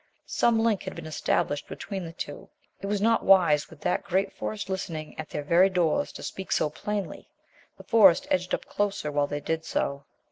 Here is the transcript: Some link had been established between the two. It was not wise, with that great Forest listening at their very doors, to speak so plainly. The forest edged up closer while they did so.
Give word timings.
Some 0.25 0.57
link 0.59 0.81
had 0.81 0.95
been 0.95 1.05
established 1.05 1.67
between 1.67 2.03
the 2.05 2.11
two. 2.11 2.49
It 2.81 2.87
was 2.87 3.01
not 3.03 3.23
wise, 3.23 3.69
with 3.69 3.81
that 3.81 4.01
great 4.03 4.33
Forest 4.33 4.67
listening 4.67 5.13
at 5.19 5.29
their 5.29 5.43
very 5.43 5.69
doors, 5.69 6.11
to 6.13 6.23
speak 6.23 6.51
so 6.51 6.71
plainly. 6.71 7.29
The 7.77 7.83
forest 7.83 8.25
edged 8.31 8.55
up 8.55 8.65
closer 8.65 9.11
while 9.11 9.27
they 9.27 9.41
did 9.41 9.63
so. 9.63 10.05